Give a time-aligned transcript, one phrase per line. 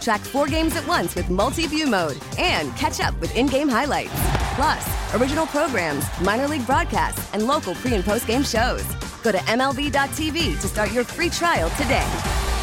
[0.00, 3.68] Track four games at once with multi view mode and catch up with in game
[3.68, 4.12] highlights.
[4.54, 8.84] Plus, original programs, minor league broadcasts, and local pre and post game shows.
[9.22, 12.06] Go to MLB.tv to start your free trial today.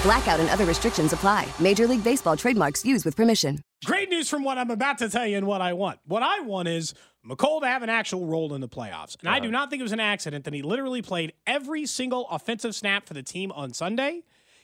[0.04, 1.48] Blackout and other restrictions apply.
[1.60, 3.60] Major League Baseball trademarks used with permission.
[3.86, 6.00] Great news from what I'm about to tell you and what I want.
[6.06, 6.94] What I want is
[7.28, 9.18] Mecole to have an actual role in the playoffs.
[9.20, 9.38] And uh-huh.
[9.38, 12.76] I do not think it was an accident that he literally played every single offensive
[12.76, 14.22] snap for the team on Sunday.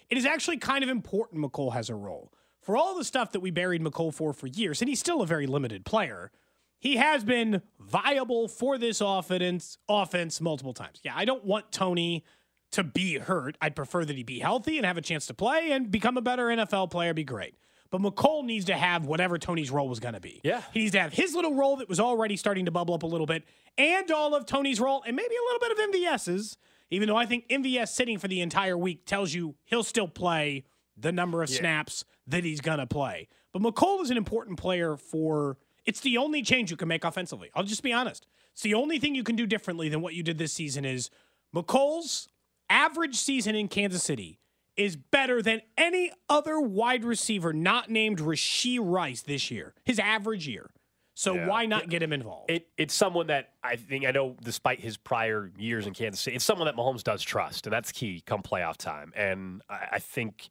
[0.09, 2.31] It is actually kind of important Mecole has a role.
[2.61, 5.25] For all the stuff that we buried Mecole for for years, and he's still a
[5.25, 6.31] very limited player,
[6.77, 10.99] he has been viable for this offense, offense multiple times.
[11.03, 12.23] Yeah, I don't want Tony
[12.71, 13.57] to be hurt.
[13.61, 16.21] I'd prefer that he be healthy and have a chance to play and become a
[16.21, 17.55] better NFL player, be great.
[17.89, 20.39] But Mecole needs to have whatever Tony's role was going to be.
[20.43, 20.61] Yeah.
[20.73, 23.07] He needs to have his little role that was already starting to bubble up a
[23.07, 23.43] little bit
[23.77, 26.57] and all of Tony's role and maybe a little bit of MVS's,
[26.89, 30.63] even though I think MVS sitting for the entire week tells you he'll still play
[30.97, 31.59] the number of yeah.
[31.59, 33.27] snaps that he's going to play.
[33.53, 37.49] But Mecole is an important player for it's the only change you can make offensively.
[37.55, 38.27] I'll just be honest.
[38.53, 41.09] It's the only thing you can do differently than what you did this season is
[41.55, 42.27] Mecole's
[42.69, 44.39] average season in Kansas City
[44.77, 49.73] is better than any other wide receiver not named Rashee Rice this year.
[49.83, 50.71] His average year.
[51.13, 51.47] So yeah.
[51.47, 52.49] why not get him involved?
[52.49, 56.37] It, it's someone that I think I know, despite his prior years in Kansas City,
[56.37, 59.11] it's someone that Mahomes does trust, and that's key come playoff time.
[59.15, 60.49] And I, I think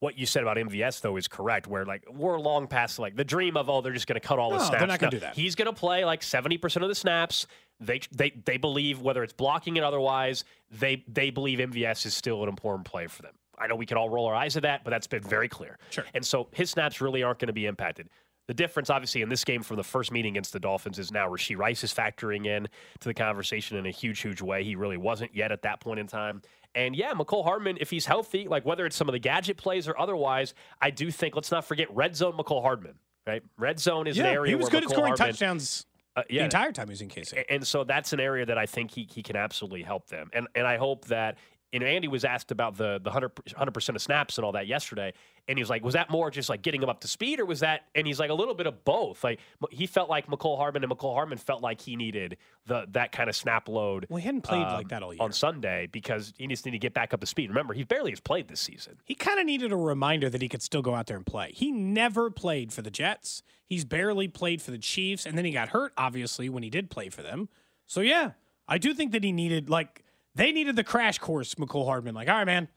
[0.00, 1.66] what you said about MVS though is correct.
[1.66, 4.38] Where like we're long past like the dream of oh they're just going to cut
[4.38, 4.78] all the snaps.
[4.78, 5.34] They're not going to do that.
[5.34, 7.46] He's going to play like seventy percent of the snaps.
[7.80, 12.42] They they they believe whether it's blocking it otherwise they they believe MVS is still
[12.42, 13.34] an important play for them.
[13.58, 15.78] I know we can all roll our eyes at that, but that's been very clear.
[15.90, 16.04] Sure.
[16.12, 18.08] And so his snaps really aren't going to be impacted.
[18.48, 21.28] The difference, obviously, in this game from the first meeting against the Dolphins is now
[21.28, 22.68] Rashee Rice is factoring in
[23.00, 24.62] to the conversation in a huge, huge way.
[24.62, 26.42] He really wasn't yet at that point in time.
[26.74, 29.88] And yeah, Mecole Hardman, if he's healthy, like whether it's some of the gadget plays
[29.88, 32.94] or otherwise, I do think, let's not forget red zone Mecole Hardman,
[33.26, 33.42] right?
[33.56, 35.86] Red zone is yeah, an area where he was good Mecole at scoring Hardman, touchdowns
[36.16, 36.40] uh, yeah.
[36.40, 37.44] the entire time he was in KC.
[37.48, 40.30] And so that's an area that I think he, he can absolutely help them.
[40.32, 41.38] And and I hope that
[41.76, 44.66] you know, Andy was asked about the the 100 percent of snaps and all that
[44.66, 45.12] yesterday,
[45.46, 47.44] and he was like, "Was that more just like getting him up to speed, or
[47.44, 50.56] was that?" And he's like, "A little bit of both." Like he felt like Mecole
[50.56, 54.06] Hardman and Mecole Hardman felt like he needed the that kind of snap load.
[54.08, 56.70] Well, he hadn't played um, like that all year on Sunday because he needs to
[56.78, 57.50] get back up to speed.
[57.50, 58.96] Remember, he barely has played this season.
[59.04, 61.52] He kind of needed a reminder that he could still go out there and play.
[61.54, 63.42] He never played for the Jets.
[63.66, 66.88] He's barely played for the Chiefs, and then he got hurt, obviously, when he did
[66.88, 67.50] play for them.
[67.84, 68.30] So yeah,
[68.66, 70.05] I do think that he needed like
[70.36, 72.14] they needed the crash course, Mecole Hardman.
[72.14, 72.68] Like, all right, man,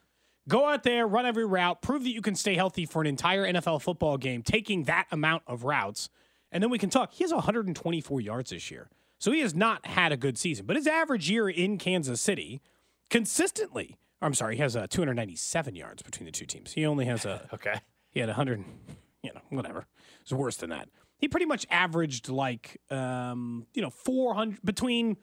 [0.48, 3.46] go out there, run every route, prove that you can stay healthy for an entire
[3.46, 6.10] NFL football game, taking that amount of routes,
[6.52, 7.14] and then we can talk.
[7.14, 8.90] He has 124 yards this year.
[9.20, 12.62] So he has not had a good season, but his average year in Kansas City
[13.10, 16.72] consistently, I'm sorry, he has uh, 297 yards between the two teams.
[16.72, 17.82] He only has a, okay.
[18.12, 18.64] He had 100,
[19.22, 19.86] you know, whatever.
[20.22, 20.88] It's worse than that.
[21.18, 25.18] He pretty much averaged like, um, you know, 400 between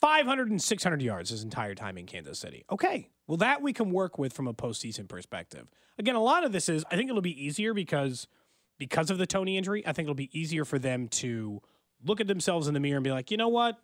[0.00, 2.64] 500 and 600 yards his entire time in Kansas City.
[2.70, 5.68] Okay, well, that we can work with from a postseason perspective.
[5.98, 8.28] Again, a lot of this is, I think it'll be easier because
[8.78, 9.86] because of the Tony injury.
[9.86, 11.60] I think it'll be easier for them to
[12.04, 13.78] look at themselves in the mirror and be like, you know what?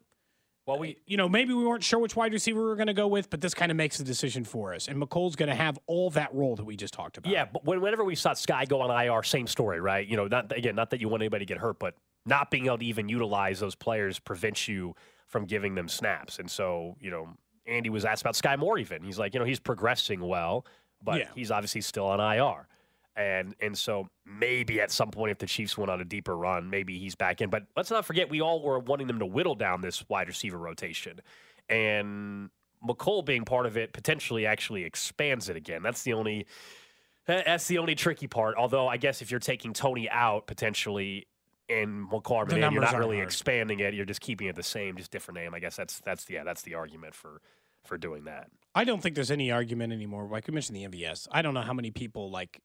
[0.66, 2.86] Well, we, uh, you know, maybe we weren't sure which wide receiver we were going
[2.86, 4.88] to go with, but this kind of makes the decision for us.
[4.88, 7.30] And Mecole's going to have all that role that we just talked about.
[7.30, 10.06] Yeah, but whenever we saw Skyy go on IR, same story, right?
[10.06, 12.64] You know, not again, not that you want anybody to get hurt, but not being
[12.66, 14.94] able to even utilize those players prevents you
[15.26, 16.38] from giving them snaps.
[16.38, 17.28] And so, you know,
[17.66, 19.02] Andy was asked about Skyy Moore even.
[19.02, 20.66] He's like, you know, he's progressing well,
[21.02, 21.28] but yeah.
[21.34, 22.68] he's obviously still on IR.
[23.16, 26.68] And and so maybe at some point if the Chiefs went on a deeper run,
[26.68, 27.48] maybe he's back in.
[27.48, 30.58] But let's not forget we all were wanting them to whittle down this wide receiver
[30.58, 31.20] rotation.
[31.68, 32.50] And
[32.86, 35.82] Mecole being part of it potentially actually expands it again.
[35.82, 36.46] That's the only
[37.26, 38.56] that's the only tricky part.
[38.56, 41.28] Although I guess if you're taking Tony out potentially
[41.68, 43.28] in McCormick, and you're not really hard.
[43.28, 43.94] expanding it.
[43.94, 45.54] You're just keeping it the same, just different name.
[45.54, 47.40] I guess that's that's yeah, that's the argument for
[47.84, 48.48] for doing that.
[48.74, 50.28] I don't think there's any argument anymore.
[50.30, 52.60] Like we mentioned the MVS, I don't know how many people like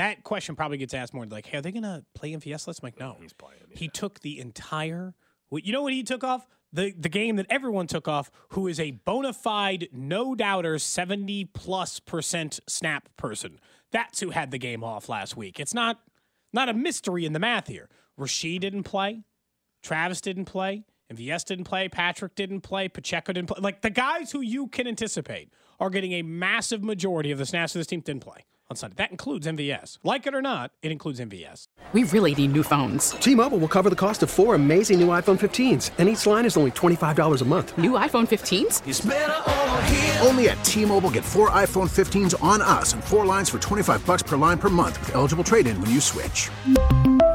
[0.00, 1.26] that question probably gets asked more.
[1.26, 2.66] Like, hey, are they going to play MVS?
[2.66, 3.16] Let's like, no.
[3.20, 3.60] He's playing.
[3.70, 5.14] He took the entire.
[5.52, 6.46] You know what he took off?
[6.72, 8.30] The the game that everyone took off.
[8.50, 13.58] Who is a bona fide, no doubter, seventy plus percent snap person.
[13.90, 15.58] That's who had the game off last week.
[15.58, 16.00] It's not
[16.52, 17.88] not a mystery in the math here.
[18.20, 19.24] Rasheed didn't play.
[19.82, 20.84] Travis didn't play.
[21.08, 21.88] And MVS didn't play.
[21.88, 22.88] Patrick didn't play.
[22.88, 23.60] Pacheco didn't play.
[23.60, 27.74] Like the guys who you can anticipate are getting a massive majority of the snaps
[27.74, 28.94] of this team didn't play on Sunday.
[28.96, 29.98] That includes MVS.
[30.04, 31.66] Like it or not, it includes MVS.
[31.92, 33.10] We really need new phones.
[33.12, 36.56] T-Mobile will cover the cost of four amazing new iPhone 15s, and each line is
[36.56, 37.76] only $25 a month.
[37.76, 40.24] New iPhone 15s?
[40.24, 44.22] Only at T-Mobile get four iPhone 15s on us and four lines for 25 bucks
[44.22, 46.48] per line per month with eligible trade-in when you switch.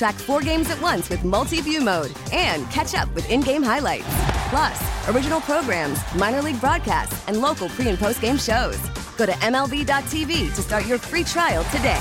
[0.00, 3.62] Track four games at once with multi view mode and catch up with in game
[3.62, 4.06] highlights.
[4.48, 8.78] Plus, original programs, minor league broadcasts, and local pre and post game shows.
[9.18, 12.00] Go to MLB.tv to start your free trial today.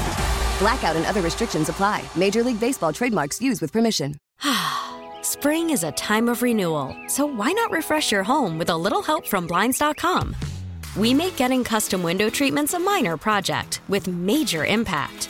[0.60, 2.02] Blackout and other restrictions apply.
[2.16, 4.16] Major League Baseball trademarks used with permission.
[5.22, 9.02] Spring is a time of renewal, so why not refresh your home with a little
[9.02, 10.38] help from Blinds.com?
[10.96, 15.30] We make getting custom window treatments a minor project with major impact.